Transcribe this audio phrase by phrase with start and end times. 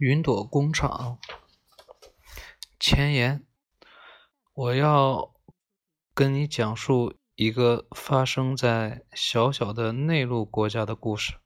[0.00, 1.18] 云朵工厂
[2.78, 3.46] 前言：
[4.54, 5.34] 我要
[6.14, 11.38] 跟你讲述一个发生在小小的内陆国家的故事。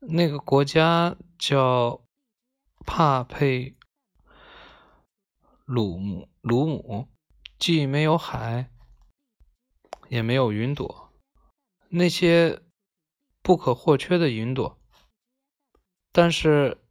[0.00, 2.04] 那个国家叫
[2.84, 3.74] 帕佩
[5.64, 7.08] 鲁姆，鲁姆
[7.58, 8.70] 既没有海，
[10.10, 11.10] 也没有云朵，
[11.88, 12.60] 那些
[13.40, 14.78] 不可或缺的云朵，
[16.12, 16.83] 但是。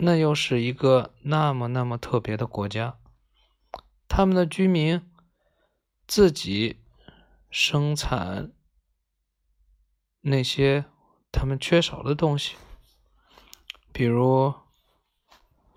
[0.00, 3.00] 那又是一个那么那么特别的国家，
[4.06, 5.04] 他们的居民
[6.06, 6.80] 自己
[7.50, 8.52] 生产
[10.20, 10.84] 那些
[11.32, 12.54] 他们缺少的东西，
[13.92, 14.54] 比如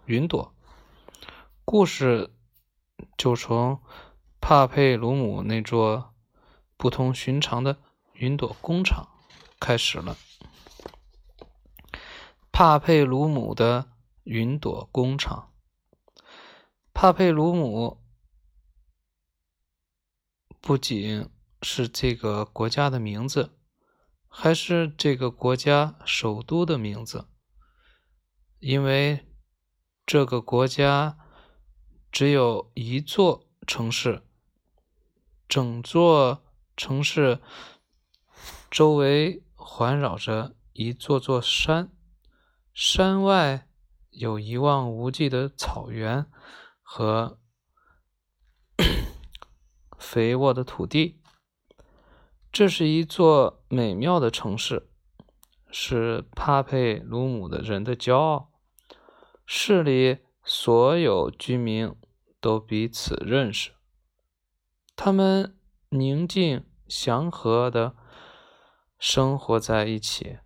[0.05, 0.53] 云朵。
[1.65, 2.31] 故事
[3.17, 3.81] 就从
[4.39, 6.13] 帕佩鲁姆那座
[6.77, 7.79] 不同寻常的
[8.13, 9.07] 云朵工厂
[9.59, 10.15] 开始了。
[12.51, 13.90] 帕佩鲁姆的。
[14.23, 15.51] 云朵工厂，
[16.93, 18.03] 帕佩鲁姆
[20.61, 21.27] 不仅
[21.63, 23.57] 是这个国家的名字，
[24.27, 27.27] 还是这个国家首都的名字。
[28.59, 29.25] 因为
[30.05, 31.17] 这个国家
[32.11, 34.21] 只有一座城市，
[35.49, 36.43] 整座
[36.77, 37.41] 城市
[38.69, 41.91] 周围环绕着一座座山，
[42.71, 43.67] 山外。
[44.11, 46.25] 有一望无际的草原
[46.81, 47.39] 和
[49.97, 51.21] 肥沃的土地，
[52.51, 54.89] 这是一座美妙的城市，
[55.71, 58.51] 是帕佩鲁姆的人的骄傲。
[59.45, 61.95] 市里所有居民
[62.39, 63.71] 都彼此认识，
[64.95, 65.57] 他们
[65.89, 67.95] 宁静祥和的
[68.99, 70.39] 生活在一起。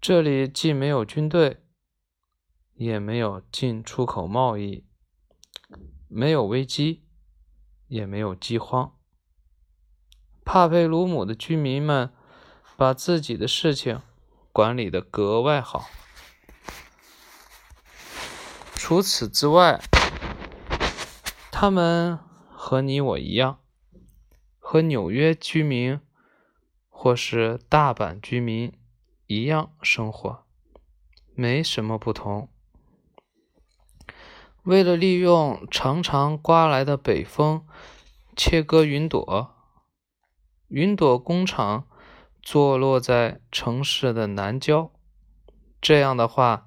[0.00, 1.60] 这里既没有军队，
[2.74, 4.86] 也没有进出口贸易，
[6.06, 7.04] 没有危机，
[7.88, 8.96] 也没有饥荒。
[10.44, 12.12] 帕佩鲁姆的居民们
[12.76, 14.00] 把自己的事情
[14.52, 15.90] 管理的格外好。
[18.74, 19.82] 除此之外，
[21.50, 22.16] 他们
[22.52, 23.58] 和你我一样，
[24.60, 26.00] 和纽约居民
[26.88, 28.72] 或是大阪居民。
[29.28, 30.46] 一样生活，
[31.34, 32.48] 没什么不同。
[34.62, 37.66] 为了利用常常刮来的北风
[38.34, 39.54] 切割云朵，
[40.68, 41.86] 云朵工厂
[42.40, 44.90] 坐落在城市的南郊。
[45.78, 46.66] 这样的话，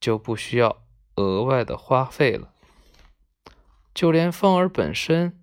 [0.00, 0.84] 就不需要
[1.16, 2.54] 额外的花费了。
[3.92, 5.36] 就连风儿本身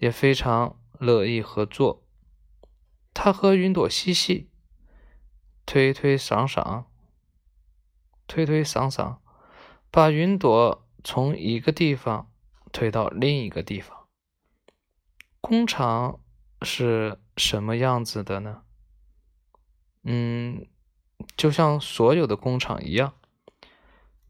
[0.00, 2.04] 也非常乐意合作，
[3.14, 4.50] 他和云朵嬉戏。
[5.66, 6.84] 推推搡搡，
[8.28, 9.18] 推推搡搡，
[9.90, 12.30] 把云朵从一个地方
[12.72, 14.06] 推到另一个地方。
[15.40, 16.20] 工厂
[16.62, 18.62] 是什么样子的呢？
[20.04, 20.66] 嗯，
[21.36, 23.14] 就像所有的工厂一样，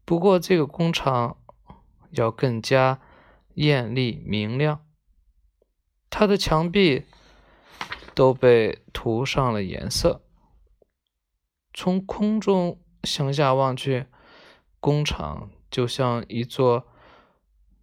[0.05, 1.37] 不过这个工厂
[2.11, 2.99] 要更加
[3.53, 4.85] 艳丽明亮，
[6.09, 7.05] 它的墙壁
[8.15, 10.23] 都被涂上了颜色。
[11.79, 14.07] 从空中向下望去，
[14.79, 16.87] 工厂就像一座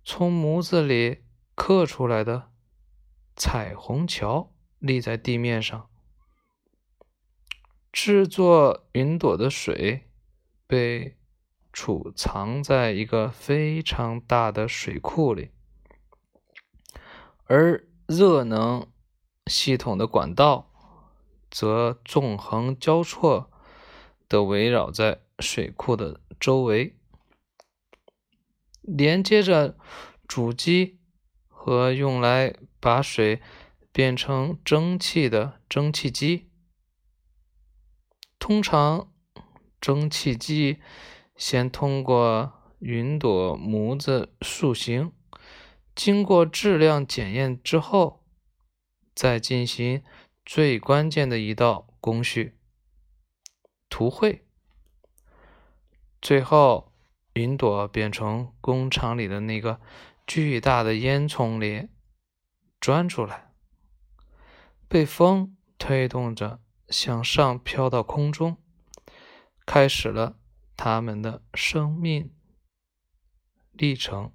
[0.05, 1.23] 从模子里
[1.55, 2.51] 刻出来的
[3.37, 5.89] 彩虹桥，立在地面上。
[7.93, 10.11] 制作云朵的水
[10.67, 11.17] 被
[11.73, 15.53] 储藏在一个非常大的水库里，
[17.45, 18.89] 而热能
[19.47, 20.73] 系统的管道
[21.49, 23.53] 则纵横交错。
[24.35, 26.97] 的围绕在水库的周围，
[28.83, 29.79] 连接着
[30.27, 30.99] 主机
[31.47, 33.41] 和用来把水
[33.93, 36.51] 变成蒸汽的蒸汽机。
[38.41, 39.13] 通常，
[39.81, 40.79] 蒸汽机
[41.37, 45.13] 先通过云朵模子塑形，
[45.95, 48.25] 经过质量检验之后，
[49.15, 50.03] 再进行
[50.45, 52.59] 最关键的一道工序。
[53.95, 54.45] 图绘，
[56.21, 56.93] 最后
[57.35, 59.81] 云朵变成工厂里的那个
[60.27, 61.91] 巨大的烟囱里
[62.81, 63.53] 钻出来，
[64.89, 66.59] 被风推动着
[66.89, 68.57] 向上飘到空中，
[69.65, 70.41] 开始了
[70.77, 72.35] 他们的生命
[73.71, 74.33] 历程。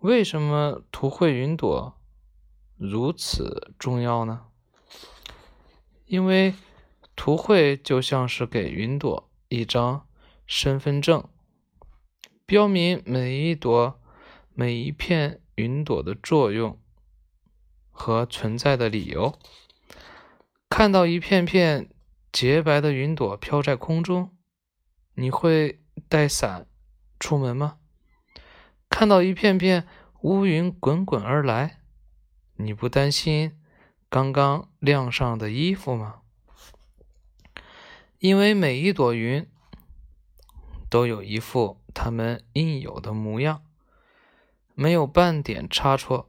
[0.00, 2.00] 为什么图绘云朵
[2.78, 4.46] 如此重要呢？
[6.06, 6.54] 因为。
[7.16, 10.06] 图绘就像是给云朵一张
[10.46, 11.26] 身份证，
[12.44, 13.98] 标明每一朵、
[14.54, 16.78] 每一片云朵的作用
[17.90, 19.36] 和存在的理由。
[20.68, 21.88] 看到一片片
[22.30, 24.36] 洁白的云朵飘在空中，
[25.14, 26.68] 你会带伞
[27.18, 27.78] 出门吗？
[28.90, 29.88] 看到一片片
[30.20, 31.80] 乌云滚滚而来，
[32.56, 33.58] 你不担心
[34.10, 36.20] 刚刚晾上的衣服吗？
[38.26, 39.46] 因为每一朵云
[40.90, 43.62] 都有一副它们应有的模样，
[44.74, 46.28] 没有半点差错，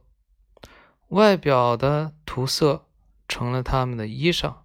[1.08, 2.84] 外表的涂色。
[3.26, 4.58] 成了他们的衣裳，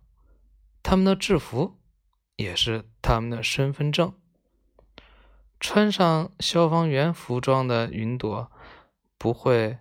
[0.82, 1.78] 他们的制服
[2.38, 4.14] 也是他们的身份证。
[5.60, 8.50] 穿上消防员服装的云朵
[9.18, 9.80] 不会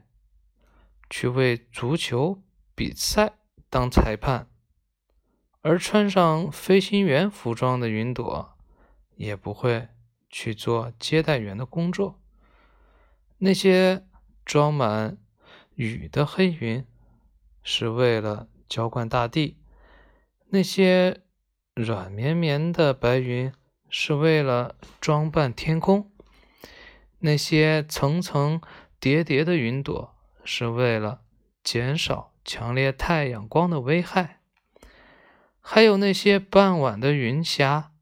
[1.09, 2.43] 去为足球
[2.75, 3.35] 比赛
[3.71, 4.49] 当裁判，
[5.63, 8.57] 而穿上飞行员服装的云朵
[9.17, 9.89] 也不会
[10.29, 12.21] 去做接待员的工作。
[13.39, 14.05] 那些
[14.45, 15.17] 装满
[15.75, 16.85] 雨的黑云
[17.63, 18.49] 是为了。
[18.69, 19.59] 浇灌大地，
[20.49, 21.21] 那些
[21.75, 23.53] 软绵绵的白云
[23.91, 26.11] 是为了装扮天空；
[27.19, 28.63] 那些层层
[28.99, 31.21] 叠叠的云朵是为了
[31.63, 34.41] 减少强烈太阳光的危害；
[35.65, 37.93] 还有那些傍晚的云霞，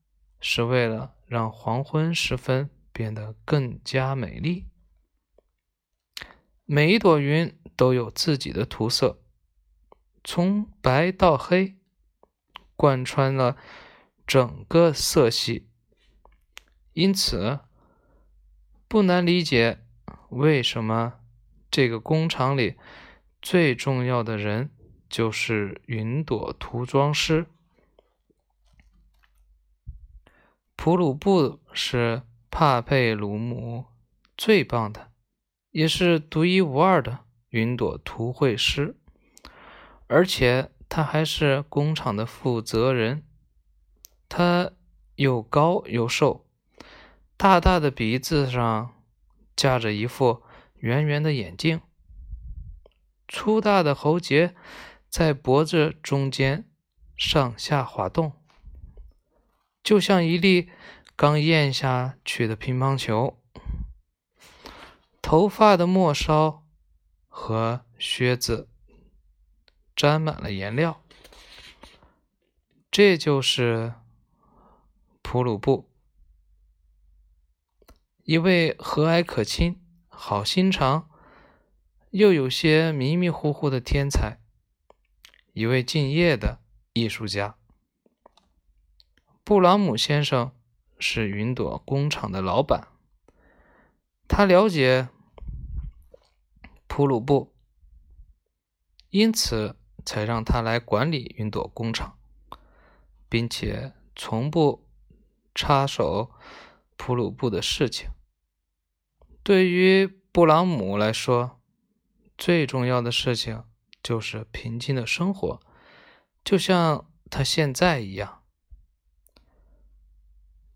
[0.41, 4.67] 是为了让黄昏时分变得更加美丽。
[6.65, 9.23] 每一朵云都有自己的涂色。
[10.25, 11.77] 从白到黑，
[12.77, 13.57] 贯穿了
[14.27, 15.69] 整个色系，
[16.93, 17.61] 因此
[18.89, 19.81] 不难理解
[20.31, 21.21] 为什么
[21.71, 22.77] 这个工厂里
[23.41, 24.71] 最重要的人
[25.11, 27.47] 就是云朵涂装师。
[30.77, 33.85] 普鲁布是帕佩鲁姆
[34.37, 35.11] 最棒的，
[35.73, 38.97] 也是独一无二的云朵图绘师。
[40.07, 43.25] 而且他还是工厂的负责人。
[44.29, 44.73] 他
[45.17, 46.47] 又高又瘦，
[47.37, 48.95] 大大的鼻子上
[49.55, 50.43] 架着一副
[50.77, 51.81] 圆圆的眼镜，
[53.29, 54.55] 粗大的喉结
[55.11, 56.65] 在脖子中间
[57.17, 58.33] 上下滑动，
[59.83, 60.71] 就像一粒
[61.15, 63.39] 刚咽下去的乒乓球。
[65.21, 66.65] 头发的末梢
[67.29, 68.69] 和靴子。
[69.97, 71.03] 沾满了颜料，
[72.91, 73.93] 这就是
[75.21, 75.91] 普鲁布，
[78.25, 79.79] 一位和蔼可亲、
[80.09, 81.11] 好心肠
[82.13, 84.40] 又有些迷迷糊糊的天才，
[85.61, 86.59] 一位敬业的
[86.95, 87.57] 艺术家。
[89.45, 90.53] 布朗姆先生
[90.99, 92.89] 是云朵工厂的老板，
[94.27, 95.09] 他了解
[96.87, 97.53] 普鲁布，
[99.11, 99.77] 因此。
[100.03, 102.19] 才让他来管理云朵工厂，
[103.29, 104.89] 并且从不
[105.55, 106.31] 插手
[106.97, 108.09] 普鲁布的事情。
[109.43, 111.61] 对于布朗姆来说，
[112.39, 113.63] 最重要的事情
[114.03, 115.61] 就是平静的生活，
[116.43, 118.43] 就像他现在一样。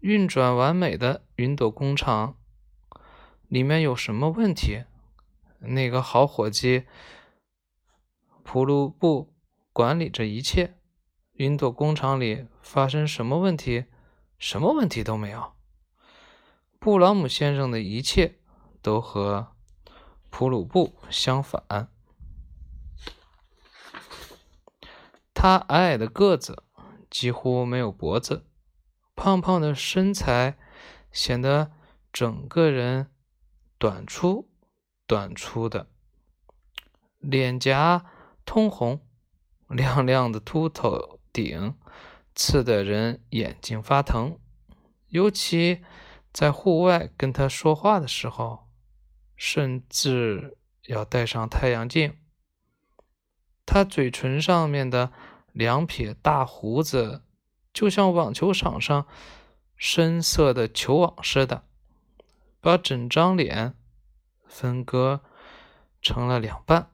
[0.01, 2.37] 运转完美的云朵工厂
[3.49, 4.85] 里面有什么问题？
[5.61, 6.85] 那个好伙计。
[8.43, 9.33] 普鲁布
[9.73, 10.77] 管理着一切。
[11.33, 13.87] 云朵工厂里发生什么问题？
[14.39, 15.55] 什么问题都没有。
[16.79, 18.39] 布朗姆先生的一切
[18.83, 19.57] 都和
[20.29, 21.89] 普鲁布相反。
[25.45, 26.63] 他矮矮的个子，
[27.11, 28.47] 几乎没有脖子，
[29.15, 30.57] 胖胖的身材
[31.13, 31.71] 显得
[32.11, 33.11] 整个人
[33.77, 34.49] 短粗
[35.07, 35.91] 短粗的，
[37.19, 38.07] 脸颊。
[38.47, 39.07] 通红，
[39.69, 41.77] 亮亮的秃头顶
[42.35, 44.39] 刺得人眼睛发疼，
[45.09, 45.85] 尤其
[46.33, 48.71] 在户外跟他说话的时候，
[49.37, 52.17] 甚至要戴上太阳镜。
[53.67, 55.11] 他嘴唇上面的
[55.55, 57.23] 两撇大胡子，
[57.73, 59.07] 就像网球场上
[59.77, 61.63] 深色的球网似的，
[62.61, 63.77] 把整张脸
[64.45, 65.21] 分割
[66.03, 66.91] 成了两半。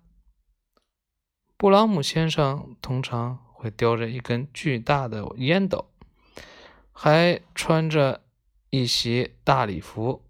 [1.57, 5.91] 布朗姆先生通常会叼着一根巨大的烟斗，
[6.93, 8.23] 还穿着
[8.69, 10.23] 一袭大礼服。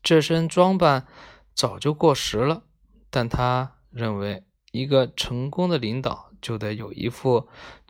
[0.00, 1.08] 这身装扮
[1.52, 2.62] 早就过时了，
[3.10, 7.48] 但他认为一个成功的领导就得有一副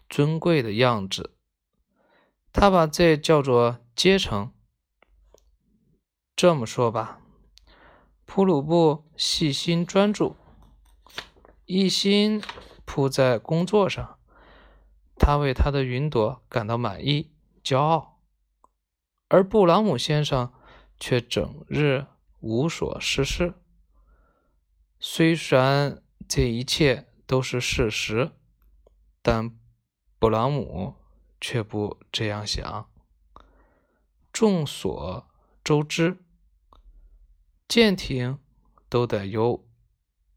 [0.08, 1.34] 尊贵的样子。
[2.52, 4.52] 他把这叫做阶层。
[6.34, 7.20] 这么说吧，
[8.24, 10.36] 普鲁布细心专注，
[11.64, 12.42] 一心
[12.84, 14.18] 扑在工作上。
[15.16, 17.32] 他为他的云朵感到满意、
[17.64, 18.20] 骄傲，
[19.26, 20.52] 而布朗姆先生
[21.00, 22.06] 却整日
[22.38, 23.54] 无所事事。
[25.00, 28.30] 虽然这一切都是事实，
[29.30, 29.54] 但
[30.18, 30.94] 布朗姆
[31.38, 32.88] 却不这样想。
[34.32, 35.28] 众所
[35.62, 36.24] 周知，
[37.68, 38.38] 舰艇
[38.88, 39.68] 都得由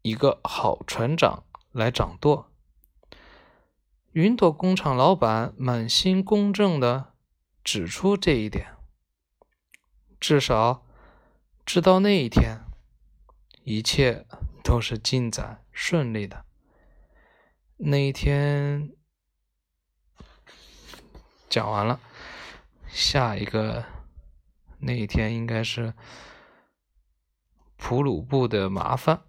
[0.02, 2.50] 一个好船长来掌舵。
[4.10, 7.14] 云朵工厂老板满心公正的
[7.64, 8.76] 指出这一点，
[10.20, 10.84] 至少
[11.64, 12.66] 直到那一天，
[13.64, 14.26] 一切
[14.62, 16.44] 都是进展顺利的。
[17.84, 18.92] 那一天
[21.48, 21.98] 讲完了，
[22.86, 23.84] 下一个
[24.78, 25.92] 那一天应该是
[27.76, 29.24] 普鲁布的麻烦。